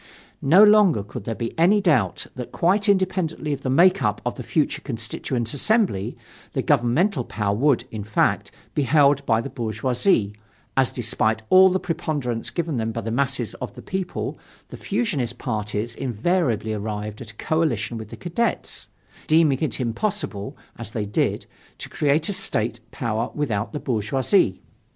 [0.41, 4.33] No longer could there be any doubt that quite independently of the make up of
[4.33, 6.17] the future Constituent Assembly,
[6.53, 10.33] the governmental power would, in fact, be held by the bourgeoisie,
[10.75, 15.37] as despite all the preponderance given them by the masses of the people the fusionist
[15.37, 18.87] parties invariably arrived at a coalition with the Cadets,
[19.27, 21.45] deeming it impossible, as they did,
[21.77, 24.63] to create a state power without the bourgeoisie.